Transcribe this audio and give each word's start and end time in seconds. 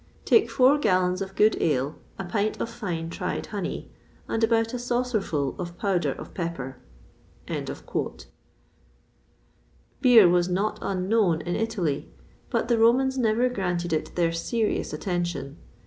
Take 0.25 0.49
four 0.49 0.79
gallons 0.79 1.21
of 1.21 1.35
good 1.35 1.61
ale, 1.61 1.99
a 2.17 2.23
pynte 2.25 2.59
of 2.59 2.71
fyn 2.71 3.11
tryed 3.11 3.45
hony, 3.45 3.91
and 4.27 4.43
about 4.43 4.73
a 4.73 4.79
saucerful 4.79 5.55
of 5.59 5.77
powder 5.77 6.11
of 6.13 6.33
peper." 6.33 6.77
Beer 7.45 10.25
was 10.27 10.47
hot 10.51 10.79
unknown 10.81 11.41
in 11.41 11.55
Italy, 11.55 12.11
but 12.49 12.67
the 12.67 12.79
Romans 12.79 13.19
never 13.19 13.47
granted 13.47 13.93
it 13.93 14.15
their 14.15 14.31
serious 14.31 14.91
attention. 14.91 15.57